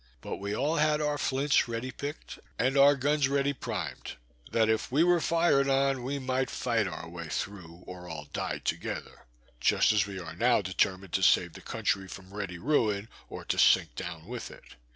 But 0.21 0.37
we 0.37 0.55
all 0.55 0.77
had 0.77 0.99
our 0.99 1.19
flints 1.19 1.67
ready 1.67 1.91
picked, 1.91 2.39
and 2.57 2.75
our 2.75 2.95
guns 2.95 3.27
ready 3.29 3.53
primed, 3.53 4.13
that 4.51 4.67
if 4.67 4.91
we 4.91 5.03
were 5.03 5.21
fired 5.21 5.69
on 5.69 6.01
we 6.01 6.17
might 6.17 6.49
fight 6.49 6.87
our 6.87 7.07
way 7.07 7.27
through, 7.27 7.83
or 7.85 8.09
all 8.09 8.25
die 8.33 8.57
together; 8.65 9.27
just 9.59 9.91
as 9.93 10.07
we 10.07 10.17
are 10.19 10.33
now 10.33 10.59
determined 10.59 11.13
to 11.13 11.21
save 11.21 11.53
the 11.53 11.61
country 11.61 12.07
from 12.07 12.33
ready 12.33 12.57
ruin, 12.57 13.09
or 13.29 13.45
to 13.45 13.59
sink 13.59 13.93
down 13.93 14.25
with 14.25 14.49
it. 14.49 14.75